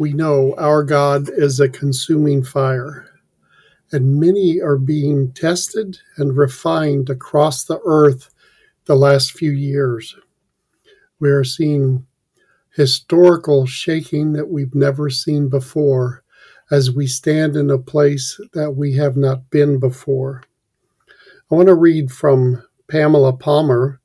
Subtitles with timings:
[0.00, 3.06] We know our God is a consuming fire,
[3.92, 8.30] and many are being tested and refined across the earth
[8.86, 10.16] the last few years.
[11.18, 12.06] We are seeing
[12.74, 16.24] historical shaking that we've never seen before
[16.70, 20.44] as we stand in a place that we have not been before.
[21.50, 24.00] I want to read from Pamela Palmer,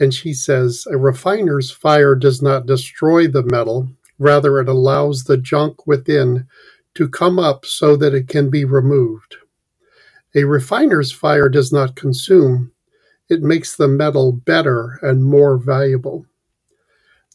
[0.00, 5.36] and she says A refiner's fire does not destroy the metal, rather, it allows the
[5.36, 6.46] junk within
[6.94, 9.36] to come up so that it can be removed.
[10.34, 12.72] A refiner's fire does not consume,
[13.28, 16.26] it makes the metal better and more valuable.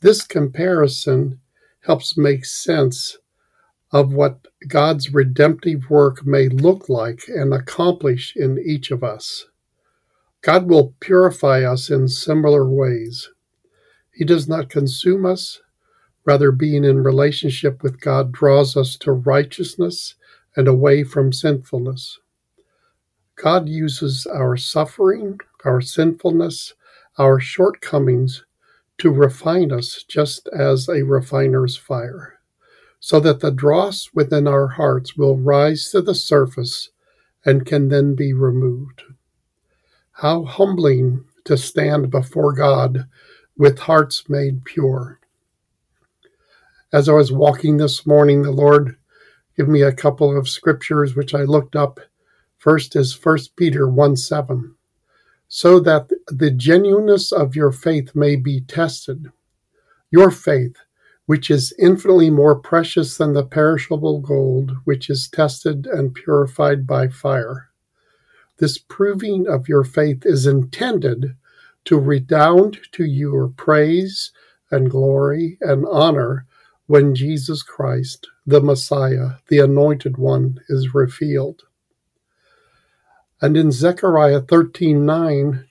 [0.01, 1.39] This comparison
[1.81, 3.17] helps make sense
[3.91, 9.45] of what God's redemptive work may look like and accomplish in each of us.
[10.41, 13.29] God will purify us in similar ways.
[14.11, 15.61] He does not consume us,
[16.27, 20.15] rather, being in relationship with God draws us to righteousness
[20.57, 22.19] and away from sinfulness.
[23.37, 26.73] God uses our suffering, our sinfulness,
[27.17, 28.43] our shortcomings
[28.97, 32.39] to refine us just as a refiner's fire,
[32.99, 36.89] so that the dross within our hearts will rise to the surface
[37.45, 39.03] and can then be removed.
[40.11, 43.07] How humbling to stand before God
[43.57, 45.19] with hearts made pure.
[46.93, 48.95] As I was walking this morning, the Lord
[49.57, 51.99] gave me a couple of scriptures which I looked up.
[52.57, 54.73] First is 1 Peter 1 7
[55.49, 59.31] so that the genuineness of your faith may be tested.
[60.11, 60.75] Your faith,
[61.25, 67.09] which is infinitely more precious than the perishable gold, which is tested and purified by
[67.09, 67.69] fire.
[68.59, 71.35] This proving of your faith is intended
[71.85, 74.31] to redound to your praise
[74.71, 76.45] and glory and honor
[76.87, 81.63] when Jesus Christ, the Messiah, the Anointed One, is revealed.
[83.41, 85.65] And in Zechariah 13 9,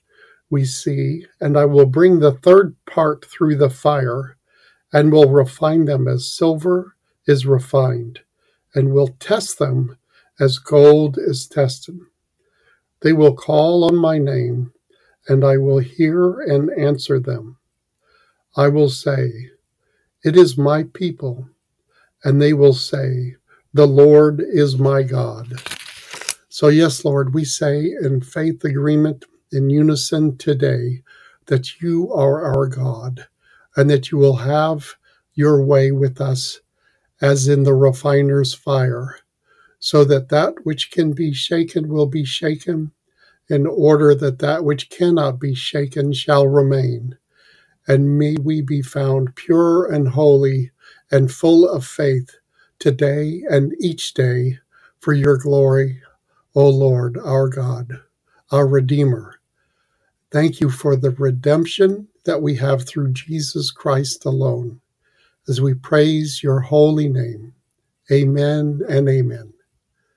[0.51, 4.37] we see, And I will bring the third part through the fire,
[4.93, 6.95] and will refine them as silver
[7.27, 8.21] is refined,
[8.75, 9.97] and will test them
[10.39, 11.99] as gold is tested.
[13.01, 14.73] They will call on my name,
[15.27, 17.57] and I will hear and answer them.
[18.57, 19.51] I will say,
[20.23, 21.49] It is my people,
[22.23, 23.35] and they will say,
[23.73, 25.53] The Lord is my God.
[26.49, 31.03] So, yes, Lord, we say in faith agreement in unison today
[31.47, 33.27] that you are our God
[33.75, 34.95] and that you will have
[35.35, 36.59] your way with us
[37.21, 39.19] as in the refiner's fire,
[39.79, 42.91] so that that which can be shaken will be shaken,
[43.49, 47.17] in order that that which cannot be shaken shall remain.
[47.87, 50.71] And may we be found pure and holy
[51.11, 52.35] and full of faith
[52.79, 54.59] today and each day
[55.01, 55.97] for your glory
[56.53, 58.01] O Lord, our God,
[58.51, 59.35] our Redeemer.
[60.31, 64.81] Thank you for the redemption that we have through Jesus Christ alone.
[65.47, 67.53] As we praise your holy name,
[68.11, 69.53] amen and amen.